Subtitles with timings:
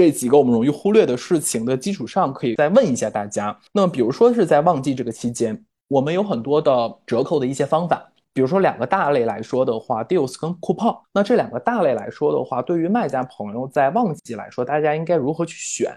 [0.00, 3.54] 这几个我们容易忽略的事情的基础上，可以再问一下大家。
[3.70, 8.10] 那比如说是在旺季这个期间，我们有很多的折扣的一些方法。
[8.32, 10.98] 比如说两个大类来说的话，deals 跟 coupon。
[11.12, 15.94] 那这两个大类来说的话，对于卖家朋友在旺季来说，大家应该如何去选？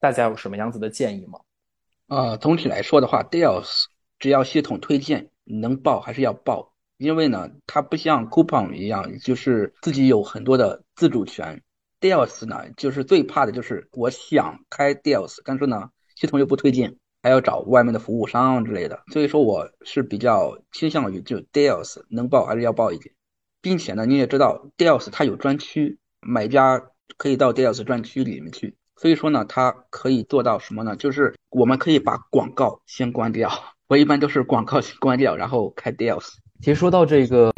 [0.00, 1.38] 大家有什么样子的建议吗？
[2.08, 3.84] 呃，总体来说的话，deals
[4.18, 11.60] 只要系统推荐能报还是要报，因为呢，它不像 coupon 一样，就是自己有很多的自主权。
[12.02, 16.96] Deals 呢，就是最怕的就是我想开 deals，但是呢，系统又不推荐。
[17.24, 23.14] 还要找外面的服务商之类的，所以说我是比较倾向于就 deals 能报还是要报一点，
[23.60, 26.82] 并且呢，你也知道 deals 它有专区，买家
[27.16, 30.96] 可以到 deals 专区里面去，所以说呢，它可以做到什么呢？
[30.96, 33.48] 就是我们可以把广告先关掉，
[33.86, 36.26] 我一般都是广告先关掉，然后开 deals。
[36.58, 37.52] 其实说到这个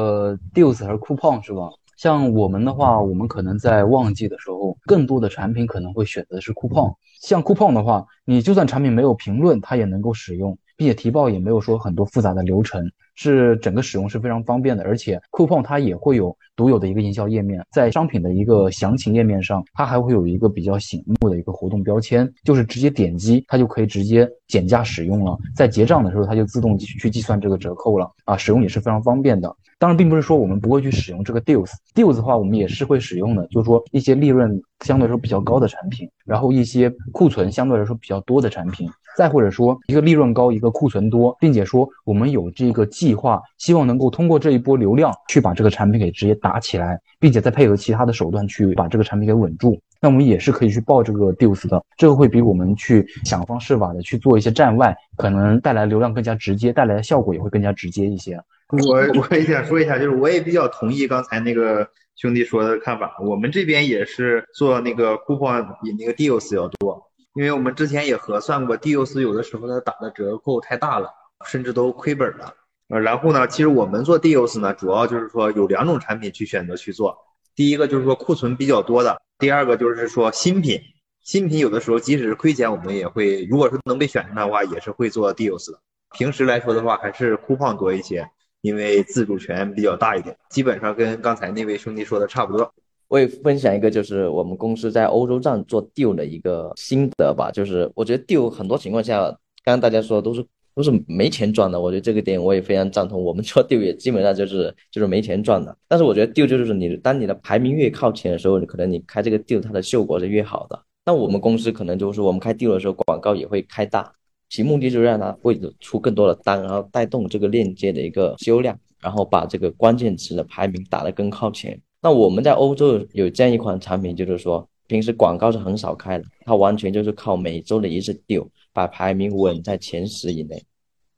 [0.53, 1.71] deals 还是 coupon 是吧？
[1.97, 6.93] 像我们的话，我们可能在旺季的时候，更多的产品可能会选择是 coupon。
[7.21, 14.83] 像 coupon 的话，你就算产品没有评论，它也能够使用，并且提报也没有说很多复杂的流程，是整个使用是非常方便的。
[14.83, 29.53] 而且 coupon 它也会有独有的一个营销页面，在商品的一个详情页面上，它还会有一个比较醒目的一个活动标签，就是直接点击它就可以直接减价使用了，在结账的时候它就自动去计算这个折扣了啊，使用也是非常方便的。
[29.77, 34.49] 当然，并不是说我们不会去使用这个 deals，deals 的话我们也是会使用的，就是说一些利润
[34.85, 58.35] 相对来说比较高的产品，然后一些库存相对来说比较多的产品，再或者说一个利润高，一个库存多，并且说我们有这个计计划，希望能够通过这一波流量去把这个产品给直接打起来，并且再配合其他的手段去把这个产品给稳住，那我们也是可以去报这个 deals 的，这个会比我们去想方设法的去做一些站外，可能带来流量更加直接，带来的效果也会更加直接一些。
[58.69, 63.15] 我我也想说一下，就是我也比较同意刚才那个兄弟说的看法。
[63.23, 66.99] 我们这边也是做那个 coupon 比那个 deals 要多，
[67.35, 71.09] 因为我们之前也核算过，deals 有的时候它打的折扣太大了，
[71.45, 72.51] 甚至都亏本了。
[72.89, 77.17] 呃，然后呢，其实我们做 deals 呢，主要就是说有两种产品去选择去做。
[77.55, 80.79] 第一个就是说库存比较多的，第二个就是说新品。
[81.21, 85.79] 新品有的时候即使是亏钱，我们也会，如果说能被选上的话，也是会做 deals 的。
[86.15, 88.27] 平时来说的话，还是 coupon 多一些。
[88.61, 92.73] 因为自主权比较大一点，基本上跟刚才那位兄弟说的差不多。
[93.07, 97.51] 我也分享一个，就是我们公司在欧洲站做 deal 的一个心得吧。
[97.51, 99.21] 就是我觉得 deal 很多情况下，
[99.63, 100.43] 刚刚大家说的都是
[100.75, 101.79] 都是没钱赚的。
[101.79, 103.23] 我觉得这个点我也非常赞同。
[103.23, 105.75] 我们做 deal 也基本上就是就是没钱赚的。
[105.87, 110.79] 但是我觉得 deal 就是你当你的排名越靠前的时候，你可能你开这个 deal 它的效果是越好的。
[111.05, 114.11] 那我们公司可能就是我们开 deal 的时候广告也会开大。
[114.47, 121.81] 其目的就是让它会出更多的单，然后带动这个链接的一个销量，然后把这个关键词的排名打得更靠前。
[122.01, 130.63] 那我们在欧洲有这样一款产品，就是说平时广告是很少开的，它完全就是靠每周的一次 due 把排名稳在前十以内。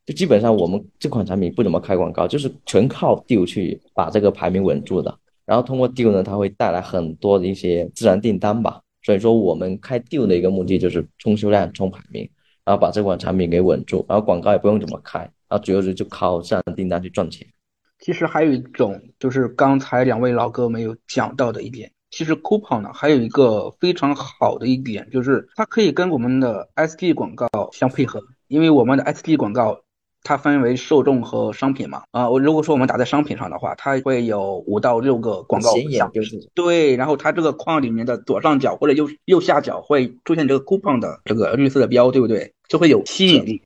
[0.06, 5.18] 就基本上我们这款产品不怎么开广告，就是全靠 due 去把这个排名稳住的。
[5.46, 8.82] 然后通过 due 呢，它会带来很多的一些自然订单吧。
[9.04, 12.30] 所以说我们开 due 的一个目的就是冲销量、冲排名。
[12.66, 17.48] 然后把这款产品给稳住，然后广告也不用怎么开，然后主要是就靠这样的订单去赚钱。
[18.00, 29.82] 其实还有一种就是刚才两位老哥没有讲到的一点，其实 coupon 呢还有一个非常好的一点，就是它可以跟我们的 SD 广告相配合，因为我们的 SD 广告。
[30.24, 32.02] 它分为受众和商品嘛？
[32.12, 36.12] 啊，我如果说我们打在商品上的话，它会有五到六个广告项，
[36.54, 36.98] 对。
[36.98, 42.52] 然后它这个框里面的左上角或者右右下角会出现这个 coupon 的这个绿色的标，对不对？
[42.68, 43.62] 就会有吸引力。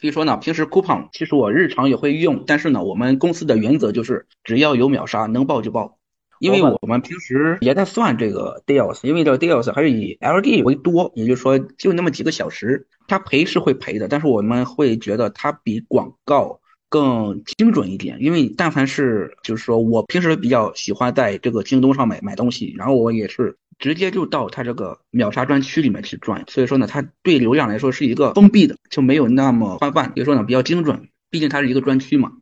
[0.00, 5.95] 所以说呢，平时 coupon 其实我日常也会用，但是呢，我们公司的原则就是只要有秒杀，能报就报。
[6.38, 18.18] 因为我们平时也在算这个 deals，因为这个 deals 还是以 LD 为多，也就是说就那么几个小时，它赔是会赔的，但是我们会觉得它比广告更精准一点。
[18.20, 32.32] 因为但凡是就是说我平时比较喜欢在这个京东上买买东西，然后我也是直接就到它这个秒杀专区里面去转，所以说呢，它对流量来说是一个封闭的，就没有那么宽泛，所以说呢比较精准，毕竟它是一个专区嘛。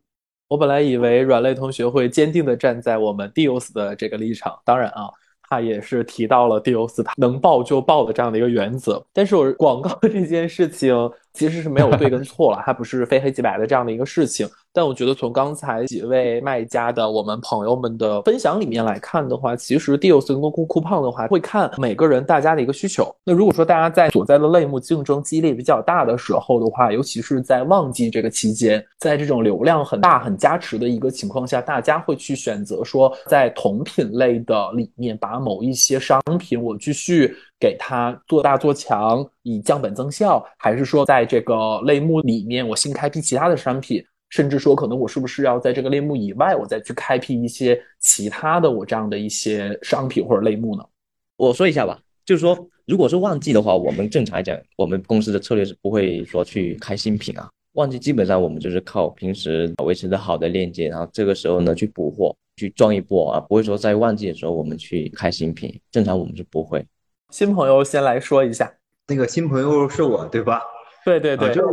[0.47, 5.09] 我本来以为软肋同学会坚定的站在我们 Dios 的这个立场，当然啊，
[5.49, 9.03] 他也是提到了 Dios 他能报就报的这样的一个原则。
[9.11, 10.93] 但是我广告这件事情
[11.35, 14.49] 其实是没有对跟错了， 它不是非黑即白的这样的一个事情。
[14.73, 23.13] 但我觉得从刚才几位卖家的我们朋友们的分享里面来看的话，其实 deals 跟酷酷胖的话会看每个人大家的一个需求。
[23.23, 50.83] 那如果说大家在所在的类目竞争激烈比较大的时候的话，尤其是在旺季这个期间，在这种流量很大很加持的一个情况下，大家会去选择说在同品类的里面把某一些商品我继续给它做大做强，以降本增效，还是说在这个类目里面我新开辟其他的商品，甚至说可能我是不是要在这个类目以外，我再去开辟一些其他的我这样的一些商品或者类目呢？
[51.37, 57.49] 我说一下吧，就是说，如果是旺季的话，我们正常来讲，我们公司的策略是不会说去开新品啊。
[57.73, 66.85] 旺季基本上我们就是靠平时维持的好的链接，然后这个时候呢去补货，去赚一波啊，不会说在旺季的时候我们去开新品，正常我们是不会。
[67.29, 68.71] 新朋友先来说一下，
[69.07, 70.61] 那个新朋友是我对吧？
[71.03, 71.67] 对对对，就是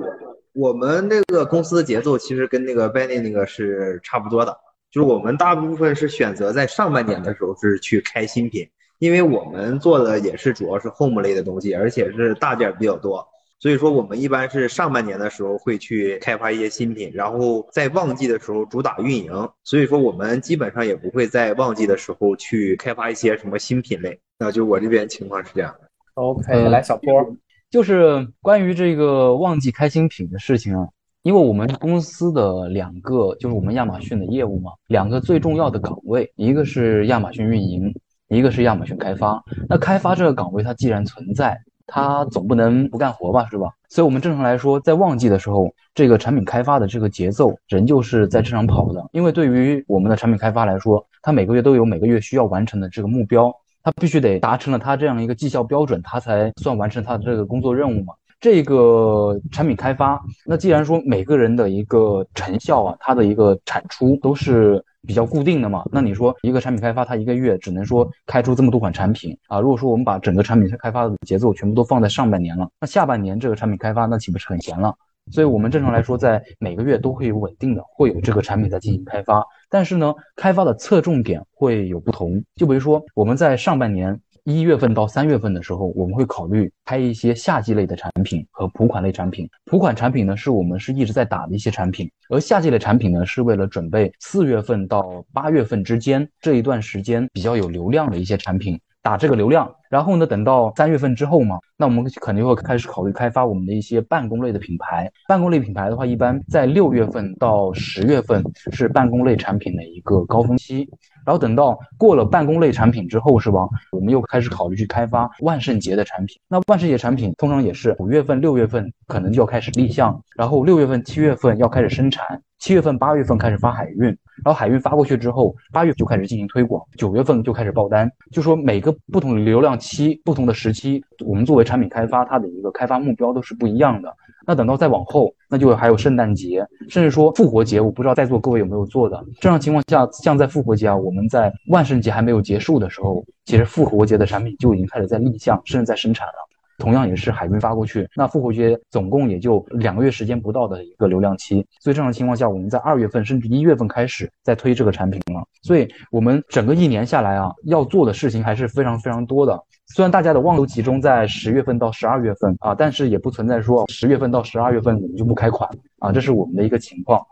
[0.53, 4.57] 我们那个公司的节奏其实跟那个 Benny 那个是差不多的，
[4.91, 8.69] 就是我们大部分是选择在上半年的时候是去开新品，
[8.99, 13.27] 因为我们做的也是主要是 Home 类的东西，而且是大件比较多。
[13.63, 19.31] 所以说，我们一般是上半年的时候会去开发一些新品，然后在旺季的时候主打运营。
[19.63, 24.19] 所以说，我们基本上也不会在旺季的时候去开发一些什么新品类。
[24.37, 25.89] 那就我这边情况是这样的。
[26.15, 27.37] OK，来小波，
[27.71, 30.89] 就是关于这个旺季开新品的事情啊，
[31.23, 37.95] 因为我们公司的两个就是我们亚马逊的业务嘛，两个最重要的岗位，一个是亚马逊运营，
[38.27, 39.41] 一个是亚马逊开发。
[39.69, 41.57] 那开发这个岗位它既然存在，
[41.87, 43.71] 他总不能不干活吧，是吧？
[43.89, 49.07] 所以，我们正常来说，在旺季的时候，这个产品开发的这个节奏仍旧是在正常跑的。
[49.13, 58.15] 因为对于我们的产品开发来说，它每个月都有每个月需要完成的这个目标，它必须得达成了它这样一个绩效标准，它才算完成它的这个工作任务嘛。
[58.41, 69.61] 这个产品开发，那既然说每个人的一个成效啊，它的一个产出都是比较固定的嘛，那你说一个产品开发，它一个月只能说开出这么多款产品啊？
[69.61, 74.95] 如果说我们把整个产品开发的节奏全部都放在上半年了，那下半年这个产品开发那岂不是很闲了？
[75.31, 82.43] 所以我们正常来说，在每个月都会有稳定的会有这个产品在进行开发，但是呢，开发的侧重点会有不同。
[82.57, 84.21] 就比如说我们在上半年。
[84.45, 89.49] 一月份到三月份的时候，我们会考虑开一些夏季类的产品和普款类产品。
[89.67, 99.73] 普款产品呢，是我们是一直在打的一些产品，而夏季类产品呢，是为了准备四月份到八月份之间这一段时间比较有流量的一些产品，打这个流量。
[99.89, 105.09] 然后呢，等到三月份之后嘛，那我们肯定会开始考虑开发我们的一些办公类的品牌。
[105.29, 108.43] 办公类品牌的话，一般在六月份到十月份
[108.73, 110.89] 是办公类产品的一个高峰期。
[111.25, 113.61] 然后等到过了办公类产品之后，是吧？
[113.91, 116.39] 我们又开始考虑去开发万圣节的产品。
[116.49, 124.07] 那万圣节产品通常也是五月份、六月份可能就要开始立项，然后六月份、七月份要开始生产，七月份、八月份开始发海运，
[124.45, 128.11] 然后海运发过去之后，八月就开始进行推广，九月份就开始爆单。
[128.31, 134.15] 就说每个不同的流量期、不同的时期，我们作为产品开发，它的一个开发目标都是不一样的。
[134.47, 139.17] 那等到再往后，那就还有圣诞节，甚至说复活节，我不知道在座各位有没有做的。
[139.41, 146.35] 正常情况下，像在复活节啊，我们在万圣节还没有结束的时候，其实复活节的产品就已经开始在立项，甚至在生产了。
[146.79, 155.47] 同样也是海运发过去，那复活节总共也就两个月时间不到的一个流量期，所以这样的情况下，我们在二月份甚至一月份开始在推这个产品了。
[155.63, 159.63] 所以我们整个一年下来啊，要做的事情还是非常非常多的。
[159.87, 167.25] 虽然大家的望都集中在十月份到十二月份啊，但是也不存在说十月份到十二月份我们就不开款啊，这是我们的一个情况。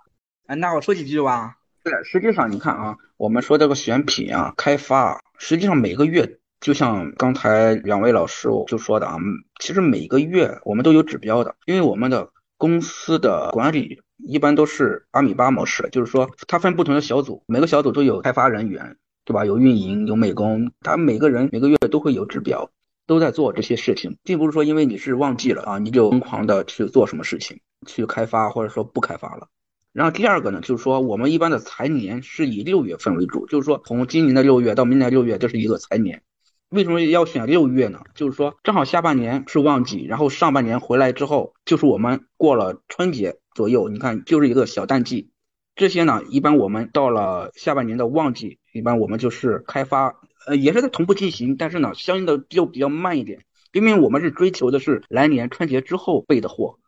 [0.46, 1.56] 哎，那我说几句吧。
[1.82, 9.16] 对，实际上你看啊，我们说这个选品啊、开发，实际上每个月，就像刚才两位老师我就说的啊，
[9.60, 18.96] 其实每个月我们都有指标的，因为我们的公司的管理一般都是阿米巴模式，就是说它分不同的小组，每个小组都有开发人员。
[19.22, 19.44] 对吧？
[19.44, 22.68] 有运营，有美工，他每个人每个月都会有指标，
[23.06, 29.46] 都在做这些事情，并不是说因为你是忘记了啊，你就疯狂的去做什么事情，去开发或者说不开发了。
[29.92, 36.22] 然后第二个呢，就是说我们一般的财年是以六月份为主，就是说从今年的六月到明年六月，这是一个财年。
[36.70, 38.00] 为什么要选六月呢？
[38.14, 45.30] 就是说正好下半年是旺季，然后上半年回来之后，就是我们过了春节左右，你看就是一个小淡季。
[45.74, 50.14] 这些呢，一般我们到了下半年的旺季，一般我们就是开发，
[50.46, 56.78] 呃，也是在同步进行，但是呢，相应的就比较慢一点，因为我们是追求的是来年春节之后备的货。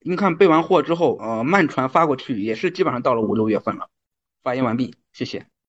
[0.00, 3.90] 你看备完货之后，呃，慢船发过去，也是基本上到了五六月份了。
[4.42, 5.50] 发言完毕，谢谢。